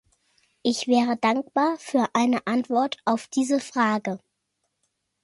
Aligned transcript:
Ich 0.63 0.87
wäre 0.87 1.15
dankbar 1.15 1.77
für 1.77 2.07
eine 2.13 2.47
Antwort 2.47 2.97
auf 3.05 3.27
diese 3.27 3.59
Frage. 3.59 4.17